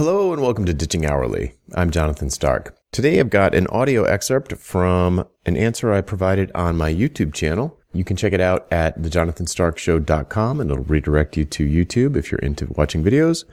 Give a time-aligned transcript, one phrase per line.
[0.00, 1.52] Hello and welcome to Ditching Hourly.
[1.74, 2.74] I'm Jonathan Stark.
[2.90, 7.78] Today I've got an audio excerpt from an answer I provided on my YouTube channel.
[7.92, 12.38] You can check it out at thejonathanstarkshow.com and it'll redirect you to YouTube if you're
[12.38, 13.44] into watching videos.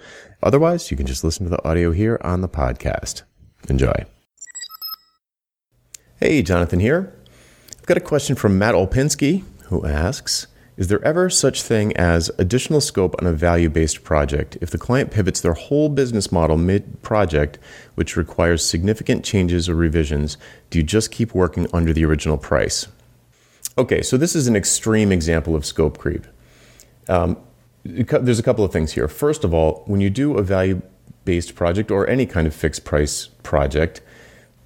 [0.42, 3.24] Otherwise, you can just listen to the audio here on the podcast.
[3.68, 4.06] Enjoy.
[6.22, 7.14] Hey, Jonathan here.
[7.78, 10.48] I've got a question from Matt Olpinski who asks,
[10.78, 14.78] is there ever such thing as additional scope on a value based project if the
[14.78, 17.58] client pivots their whole business model mid project,
[17.96, 20.38] which requires significant changes or revisions?
[20.70, 22.88] Do you just keep working under the original price?
[23.76, 26.28] Okay, so this is an extreme example of scope creep.
[27.10, 27.38] Um,
[27.84, 29.08] there's a couple of things here.
[29.08, 30.82] First of all, when you do a value
[31.26, 34.02] based project or any kind of fixed price project,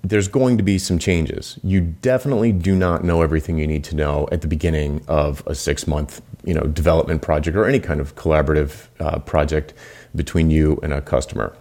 [0.04, 1.60] there's going to be some changes.
[1.64, 5.54] You definitely do not know everything you need to know at the beginning of a
[5.54, 9.74] six month you know, development project or any kind of collaborative uh, project
[10.16, 11.56] between you and a customer.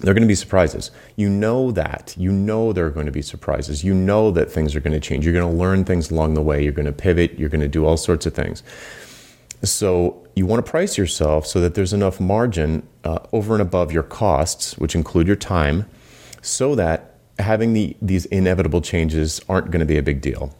[0.00, 0.90] There are going to be surprises.
[1.16, 2.14] You know that.
[2.18, 3.84] You know there are going to be surprises.
[3.84, 5.24] You know that things are going to change.
[5.24, 6.62] You're going to learn things along the way.
[6.62, 7.38] You're going to pivot.
[7.38, 8.62] You're going to do all sorts of things.
[9.62, 13.92] So you want to price yourself so that there's enough margin uh, over and above
[13.92, 15.88] your costs, which include your time,
[16.40, 20.54] so that having the, these inevitable changes aren't going to be a big deal.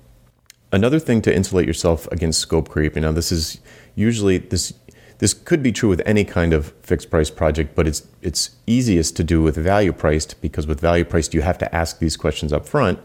[0.72, 3.60] Another thing to insulate yourself against scope creep, you know, this is
[3.94, 4.72] usually this
[5.18, 9.16] this could be true with any kind of fixed price project, but it's it's easiest
[9.16, 12.52] to do with value priced because with value priced you have to ask these questions
[12.52, 12.98] up front.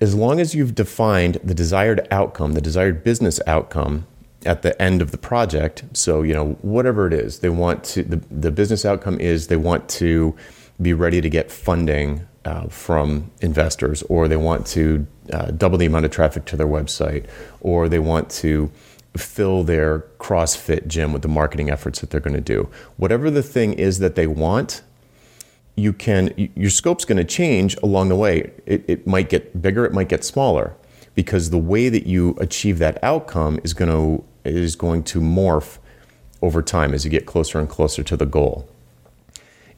[0.00, 4.06] As long as you've defined the desired outcome, the desired business outcome
[4.46, 8.04] at the end of the project, so you know whatever it is, they want to
[8.04, 10.34] the, the business outcome is they want to
[10.80, 15.86] be ready to get funding uh, from investors, or they want to uh, double the
[15.86, 17.26] amount of traffic to their website,
[17.60, 18.70] or they want to
[19.16, 22.68] fill their CrossFit gym with the marketing efforts that they're going to do.
[22.96, 24.82] Whatever the thing is that they want,
[25.76, 28.52] you can your scope's going to change along the way.
[28.66, 30.74] It, it might get bigger, it might get smaller,
[31.14, 35.78] because the way that you achieve that outcome is going to is going to morph
[36.40, 38.68] over time as you get closer and closer to the goal.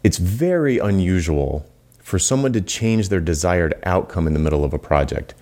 [0.03, 1.67] It's very unusual
[2.05, 5.35] for someone to change their desired outcome in the middle of a project.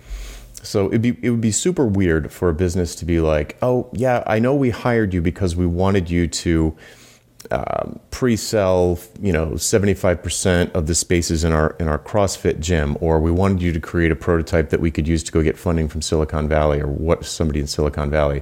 [0.63, 3.89] So it'd be it would be super weird for a business to be like, oh
[3.91, 6.75] yeah, I know we hired you because we wanted you to
[7.51, 12.97] um, pre-sell, you know, seventy-five percent of the spaces in our in our CrossFit gym,
[13.01, 15.57] or we wanted you to create a prototype that we could use to go get
[15.57, 18.41] funding from Silicon Valley or what somebody in Silicon Valley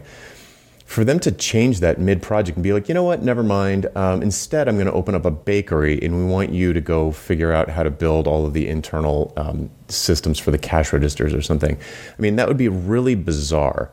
[0.92, 3.88] for them to change that mid project and be like, you know what, never mind.
[3.96, 7.14] Um, instead, I'm going to open up a bakery and we want you to go
[7.14, 11.34] figure out how to build all of the internal um, systems for the cash registers
[11.34, 11.78] or something.
[11.78, 13.90] I mean, that would be really bizarre.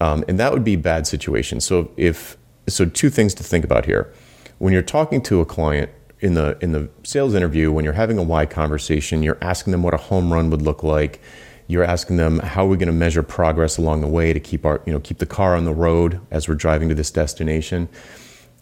[0.00, 1.60] Um, and that would be bad situation.
[1.60, 2.36] So, if
[2.68, 4.12] so, two things to think about here.
[4.58, 5.90] When you're talking to a client
[6.20, 9.82] in the in the sales interview, when you're having a why conversation, you're asking them
[9.82, 11.20] what a home run would look like
[11.68, 14.66] you're asking them how are we going to measure progress along the way to keep
[14.66, 17.88] our, you know, keep the car on the road as we're driving to this destination.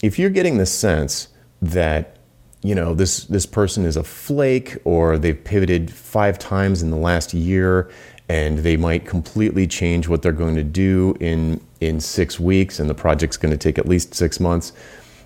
[0.03, 1.29] If you're getting the sense
[1.61, 2.17] that
[2.63, 6.97] you know this this person is a flake or they've pivoted five times in the
[6.97, 7.89] last year
[8.29, 12.89] and they might completely change what they're going to do in in 6 weeks and
[12.89, 14.73] the project's going to take at least 6 months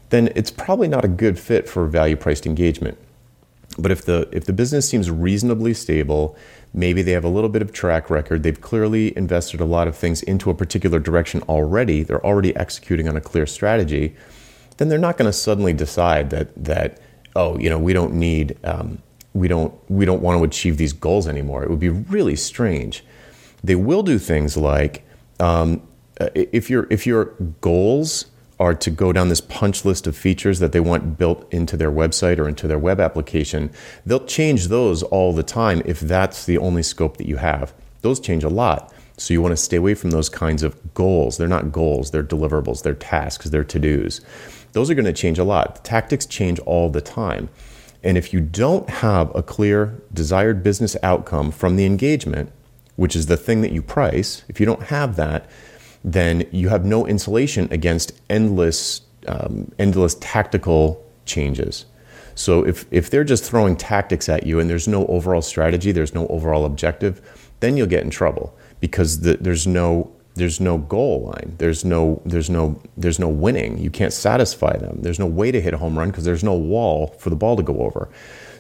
[0.10, 2.98] then it's probably not a good fit for value priced engagement
[3.78, 6.36] but if the if the business seems reasonably stable
[6.74, 8.44] Maybe they have a little bit of track record.
[8.44, 12.04] They've clearly invested a lot of things into a particular direction already.
[12.04, 14.16] They're already executing on a clear strategy.
[14.78, 17.00] Then they're not going to suddenly decide that that
[17.36, 19.00] oh you know we don't need um,
[19.34, 21.64] we don't we don't want to achieve these goals anymore.
[21.64, 23.04] It would be really strange.
[23.64, 25.06] They will do things like
[25.40, 25.82] um,
[26.34, 27.26] if your if your
[27.60, 28.28] goals
[28.62, 31.92] are to go down this punch list of features that they want built into their
[31.92, 33.72] website or into their web application,
[34.06, 37.74] they'll change those all the time if that's the only scope that you have.
[38.02, 38.94] Those change a lot.
[39.18, 41.38] So you want to stay away from those kinds of goals.
[41.38, 44.22] They're not goals, they're deliverables, they're tasks, they're to dos.
[44.74, 45.76] Those are going to change a lot.
[45.76, 47.50] The tactics change all the time.
[48.04, 52.52] And if you don't have a clear desired business outcome from the engagement,
[52.96, 55.50] which is the thing that you price, if you don't have that,
[56.04, 61.86] then you have no insulation against endless, um, endless tactical changes.
[62.36, 66.14] So if, if they're just throwing tactics at you and there's no overall strategy, there's
[66.14, 67.22] no overall objective,
[67.60, 71.56] then you'll get in trouble because the, there's no there's no goal line.
[71.58, 73.78] There's no there's no there's no winning.
[73.78, 75.02] You can't satisfy them.
[75.02, 77.58] There's no way to hit a home run because there's no wall for the ball
[77.58, 78.10] to go over.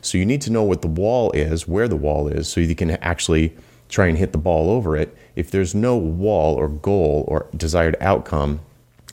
[0.01, 2.75] So you need to know what the wall is, where the wall is, so you
[2.75, 3.55] can actually
[3.87, 5.15] try and hit the ball over it.
[5.35, 8.59] If there's no wall or goal or desired outcome,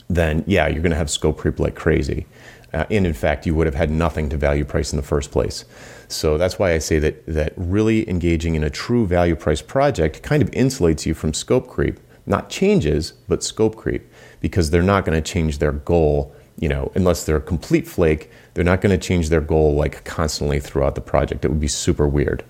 [0.09, 2.25] then yeah, you're going to have scope creep like crazy.
[2.73, 5.31] Uh, and in fact, you would have had nothing to value price in the first
[5.31, 5.65] place.
[6.07, 10.21] So that's why I say that, that really engaging in a true value price project
[10.23, 11.99] kind of insulates you from scope creep.
[12.25, 14.07] Not changes, but scope creep,
[14.39, 18.29] because they're not going to change their goal, you know, unless they're a complete flake,
[18.53, 21.43] they're not going to change their goal like constantly throughout the project.
[21.43, 22.43] It would be super weird.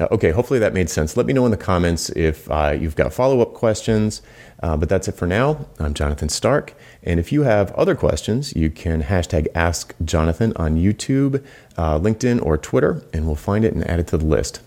[0.00, 1.16] Uh, okay, hopefully that made sense.
[1.16, 4.22] Let me know in the comments if uh, you've got follow up questions.
[4.62, 5.66] Uh, but that's it for now.
[5.78, 6.74] I'm Jonathan Stark.
[7.02, 11.44] And if you have other questions, you can hashtag Ask Jonathan on YouTube,
[11.76, 14.60] uh, LinkedIn, or Twitter, and we'll find it and add it to the list.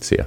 [0.00, 0.24] See ya.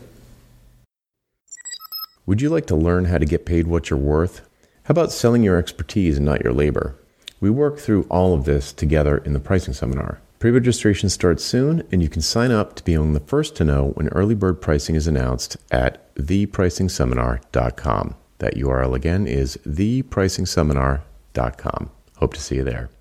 [2.26, 4.42] Would you like to learn how to get paid what you're worth?
[4.84, 6.96] How about selling your expertise and not your labor?
[7.40, 10.20] We work through all of this together in the pricing seminar.
[10.46, 13.94] Pre-registration starts soon, and you can sign up to be among the first to know
[13.96, 18.16] when early bird pricing is announced at thepricingseminar.com.
[18.38, 21.90] That URL again is thepricingseminar.com.
[22.18, 22.92] Hope to see you there.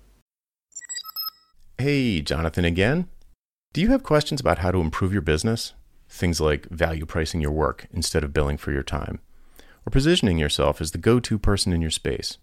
[1.77, 3.07] Hey, Jonathan again.
[3.73, 5.73] Do you have questions about how to improve your business?
[6.09, 9.19] Things like value pricing your work instead of billing for your time,
[9.85, 12.39] or positioning yourself as the go to person in your space,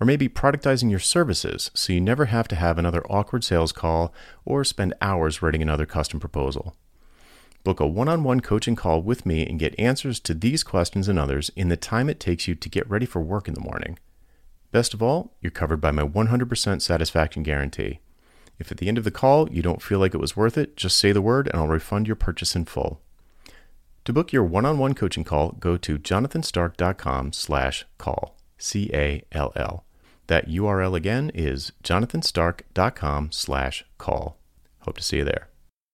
[0.00, 4.12] or maybe productizing your services so you never have to have another awkward sales call
[4.44, 6.76] or spend hours writing another custom proposal.
[7.64, 11.08] Book a one on one coaching call with me and get answers to these questions
[11.08, 13.60] and others in the time it takes you to get ready for work in the
[13.60, 13.98] morning.
[14.70, 18.00] Best of all, you're covered by my 100% satisfaction guarantee.
[18.58, 20.76] If at the end of the call you don't feel like it was worth it,
[20.76, 23.00] just say the word and I'll refund your purchase in full.
[24.04, 29.85] To book your one-on-one coaching call, go to jonathanstark.com slash call, C-A-L-L.
[30.26, 34.36] That URL again is jonathanstark.com slash call.
[34.80, 35.48] Hope to see you there.